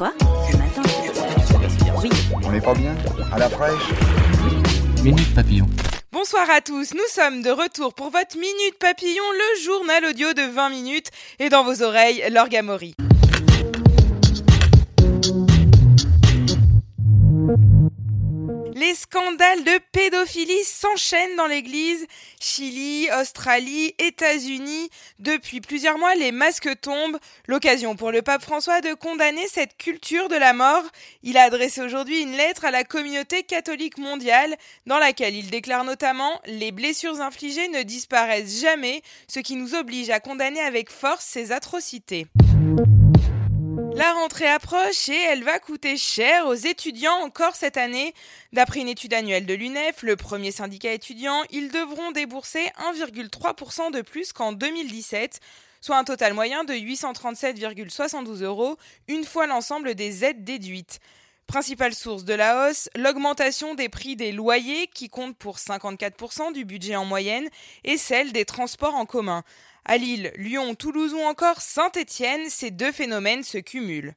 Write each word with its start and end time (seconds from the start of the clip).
Quoi 0.00 0.14
Ce 0.50 0.56
matin 0.56 0.82
Oui. 2.02 2.08
On 2.42 2.50
n'est 2.50 2.60
pas 2.62 2.72
bien 2.72 2.94
À 3.30 3.38
la 3.38 3.50
fraîche 3.50 3.90
Minute 5.04 5.34
Papillon. 5.34 5.66
Bonsoir 6.10 6.48
à 6.48 6.62
tous, 6.62 6.94
nous 6.94 7.06
sommes 7.10 7.42
de 7.42 7.50
retour 7.50 7.92
pour 7.92 8.08
votre 8.08 8.38
Minute 8.38 8.78
Papillon, 8.78 9.22
le 9.30 9.62
journal 9.62 10.06
audio 10.06 10.32
de 10.32 10.40
20 10.40 10.70
minutes, 10.70 11.10
et 11.38 11.50
dans 11.50 11.64
vos 11.64 11.82
oreilles, 11.82 12.24
l'orgamori. 12.30 12.94
Les 18.80 18.94
scandales 18.94 19.62
de 19.62 19.78
pédophilie 19.92 20.64
s'enchaînent 20.64 21.36
dans 21.36 21.46
l'Église. 21.46 22.06
Chili, 22.40 23.08
Australie, 23.20 23.94
États-Unis. 23.98 24.88
Depuis 25.18 25.60
plusieurs 25.60 25.98
mois, 25.98 26.14
les 26.14 26.32
masques 26.32 26.80
tombent. 26.80 27.18
L'occasion 27.46 27.94
pour 27.94 28.10
le 28.10 28.22
pape 28.22 28.40
François 28.40 28.80
de 28.80 28.94
condamner 28.94 29.46
cette 29.48 29.76
culture 29.76 30.30
de 30.30 30.36
la 30.36 30.54
mort. 30.54 30.84
Il 31.22 31.36
a 31.36 31.42
adressé 31.42 31.82
aujourd'hui 31.82 32.22
une 32.22 32.32
lettre 32.32 32.64
à 32.64 32.70
la 32.70 32.84
communauté 32.84 33.42
catholique 33.42 33.98
mondiale 33.98 34.56
dans 34.86 34.98
laquelle 34.98 35.36
il 35.36 35.50
déclare 35.50 35.84
notamment 35.84 36.40
Les 36.46 36.72
blessures 36.72 37.20
infligées 37.20 37.68
ne 37.68 37.82
disparaissent 37.82 38.62
jamais, 38.62 39.02
ce 39.28 39.40
qui 39.40 39.56
nous 39.56 39.74
oblige 39.74 40.08
à 40.08 40.20
condamner 40.20 40.60
avec 40.62 40.88
force 40.88 41.26
ces 41.26 41.52
atrocités. 41.52 42.28
La 44.00 44.14
rentrée 44.14 44.48
approche 44.48 45.10
et 45.10 45.24
elle 45.28 45.44
va 45.44 45.58
coûter 45.58 45.98
cher 45.98 46.46
aux 46.46 46.54
étudiants 46.54 47.20
encore 47.20 47.54
cette 47.54 47.76
année. 47.76 48.14
D'après 48.54 48.80
une 48.80 48.88
étude 48.88 49.12
annuelle 49.12 49.44
de 49.44 49.52
l'UNEF, 49.52 50.02
le 50.02 50.16
premier 50.16 50.52
syndicat 50.52 50.94
étudiant, 50.94 51.42
ils 51.50 51.70
devront 51.70 52.10
débourser 52.10 52.64
1,3% 52.94 53.92
de 53.92 54.00
plus 54.00 54.32
qu'en 54.32 54.52
2017, 54.52 55.40
soit 55.82 55.98
un 55.98 56.04
total 56.04 56.32
moyen 56.32 56.64
de 56.64 56.72
837,72 56.72 58.42
euros 58.42 58.78
une 59.06 59.24
fois 59.24 59.46
l'ensemble 59.46 59.94
des 59.94 60.24
aides 60.24 60.44
déduites. 60.44 61.00
Principale 61.50 61.94
source 61.94 62.24
de 62.24 62.32
la 62.32 62.68
hausse, 62.68 62.88
l'augmentation 62.94 63.74
des 63.74 63.88
prix 63.88 64.14
des 64.14 64.30
loyers 64.30 64.86
qui 64.86 65.08
compte 65.08 65.36
pour 65.36 65.56
54% 65.56 66.52
du 66.52 66.64
budget 66.64 66.94
en 66.94 67.04
moyenne 67.04 67.48
et 67.82 67.96
celle 67.96 68.30
des 68.30 68.44
transports 68.44 68.94
en 68.94 69.04
commun. 69.04 69.42
À 69.84 69.96
Lille, 69.96 70.30
Lyon, 70.36 70.76
Toulouse 70.76 71.12
ou 71.12 71.18
encore 71.18 71.60
Saint-Étienne, 71.60 72.48
ces 72.48 72.70
deux 72.70 72.92
phénomènes 72.92 73.42
se 73.42 73.58
cumulent. 73.58 74.14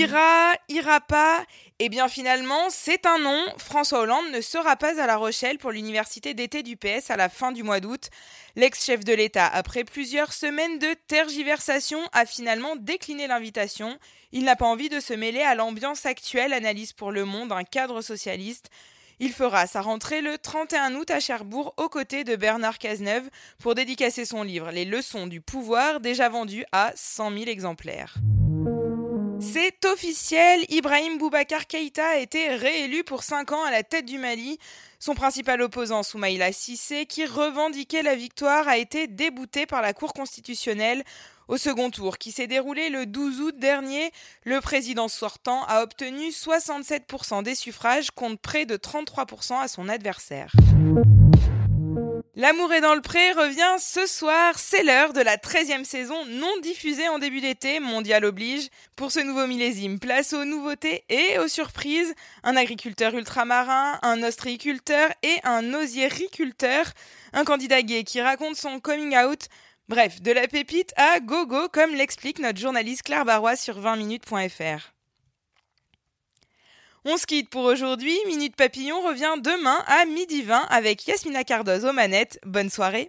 Ira, 0.00 0.54
ira 0.70 0.98
pas 1.02 1.44
Eh 1.78 1.90
bien 1.90 2.08
finalement, 2.08 2.70
c'est 2.70 3.04
un 3.04 3.18
non. 3.18 3.44
François 3.58 4.00
Hollande 4.00 4.30
ne 4.32 4.40
sera 4.40 4.76
pas 4.76 4.98
à 4.98 5.06
La 5.06 5.18
Rochelle 5.18 5.58
pour 5.58 5.72
l'université 5.72 6.32
d'été 6.32 6.62
du 6.62 6.78
PS 6.78 7.10
à 7.10 7.18
la 7.18 7.28
fin 7.28 7.52
du 7.52 7.62
mois 7.62 7.80
d'août. 7.80 8.08
L'ex-chef 8.56 9.04
de 9.04 9.12
l'État, 9.12 9.46
après 9.46 9.84
plusieurs 9.84 10.32
semaines 10.32 10.78
de 10.78 10.94
tergiversation, 11.06 12.00
a 12.14 12.24
finalement 12.24 12.76
décliné 12.76 13.26
l'invitation. 13.26 13.98
Il 14.32 14.44
n'a 14.44 14.56
pas 14.56 14.64
envie 14.64 14.88
de 14.88 15.00
se 15.00 15.12
mêler 15.12 15.42
à 15.42 15.54
l'ambiance 15.54 16.06
actuelle, 16.06 16.54
analyse 16.54 16.94
pour 16.94 17.12
Le 17.12 17.26
Monde 17.26 17.52
un 17.52 17.64
cadre 17.64 18.00
socialiste. 18.00 18.70
Il 19.18 19.34
fera 19.34 19.66
sa 19.66 19.82
rentrée 19.82 20.22
le 20.22 20.38
31 20.38 20.94
août 20.94 21.10
à 21.10 21.20
Cherbourg 21.20 21.74
aux 21.76 21.90
côtés 21.90 22.24
de 22.24 22.36
Bernard 22.36 22.78
Cazeneuve 22.78 23.28
pour 23.58 23.74
dédicacer 23.74 24.24
son 24.24 24.44
livre 24.44 24.70
Les 24.70 24.86
leçons 24.86 25.26
du 25.26 25.42
pouvoir, 25.42 26.00
déjà 26.00 26.30
vendu 26.30 26.64
à 26.72 26.90
100 26.96 27.32
000 27.32 27.44
exemplaires. 27.50 28.14
C'est 29.52 29.84
officiel, 29.84 30.64
Ibrahim 30.68 31.18
Boubacar 31.18 31.66
Keïta 31.66 32.06
a 32.06 32.16
été 32.18 32.54
réélu 32.54 33.02
pour 33.02 33.24
5 33.24 33.50
ans 33.50 33.64
à 33.64 33.72
la 33.72 33.82
tête 33.82 34.04
du 34.04 34.16
Mali. 34.16 34.60
Son 35.00 35.14
principal 35.14 35.60
opposant, 35.60 36.04
Soumaïla 36.04 36.52
Sissé, 36.52 37.04
qui 37.04 37.26
revendiquait 37.26 38.04
la 38.04 38.14
victoire, 38.14 38.68
a 38.68 38.76
été 38.76 39.08
débouté 39.08 39.66
par 39.66 39.82
la 39.82 39.92
Cour 39.92 40.12
constitutionnelle. 40.12 41.02
Au 41.48 41.56
second 41.56 41.90
tour, 41.90 42.18
qui 42.18 42.30
s'est 42.30 42.46
déroulé 42.46 42.90
le 42.90 43.06
12 43.06 43.40
août 43.40 43.58
dernier, 43.58 44.12
le 44.44 44.60
président 44.60 45.08
sortant 45.08 45.64
a 45.64 45.82
obtenu 45.82 46.28
67% 46.28 47.42
des 47.42 47.56
suffrages 47.56 48.12
contre 48.12 48.40
près 48.40 48.66
de 48.66 48.76
33% 48.76 49.58
à 49.58 49.66
son 49.66 49.88
adversaire. 49.88 50.52
L'amour 52.36 52.72
est 52.72 52.80
dans 52.80 52.94
le 52.94 53.00
pré 53.00 53.32
revient 53.32 53.74
ce 53.80 54.06
soir, 54.06 54.56
c'est 54.56 54.84
l'heure 54.84 55.12
de 55.12 55.20
la 55.20 55.36
13e 55.36 55.82
saison 55.82 56.24
non 56.26 56.60
diffusée 56.62 57.08
en 57.08 57.18
début 57.18 57.40
d'été, 57.40 57.80
mondial 57.80 58.24
oblige. 58.24 58.68
Pour 58.94 59.10
ce 59.10 59.18
nouveau 59.18 59.48
millésime, 59.48 59.98
place 59.98 60.32
aux 60.32 60.44
nouveautés 60.44 61.02
et 61.08 61.40
aux 61.40 61.48
surprises. 61.48 62.14
Un 62.44 62.54
agriculteur 62.54 63.14
ultramarin, 63.14 63.98
un 64.02 64.22
ostréiculteur 64.22 65.10
et 65.24 65.40
un 65.42 65.74
osiericulteur. 65.74 66.92
Un 67.32 67.44
candidat 67.44 67.82
gay 67.82 68.04
qui 68.04 68.20
raconte 68.20 68.54
son 68.54 68.78
coming 68.78 69.16
out. 69.16 69.48
Bref, 69.88 70.22
de 70.22 70.30
la 70.30 70.46
pépite 70.46 70.92
à 70.96 71.18
gogo 71.18 71.68
comme 71.68 71.96
l'explique 71.96 72.38
notre 72.38 72.60
journaliste 72.60 73.02
Claire 73.02 73.24
Barrois 73.24 73.56
sur 73.56 73.80
20minutes.fr. 73.80 74.99
On 77.06 77.16
se 77.16 77.24
quitte 77.24 77.48
pour 77.48 77.64
aujourd'hui. 77.64 78.14
Minute 78.26 78.56
Papillon 78.56 79.00
revient 79.00 79.40
demain 79.42 79.78
à 79.86 80.04
midi 80.04 80.42
20 80.42 80.66
avec 80.68 81.06
Yasmina 81.06 81.44
Cardoz 81.44 81.86
aux 81.86 81.94
manettes. 81.94 82.38
Bonne 82.44 82.68
soirée. 82.68 83.08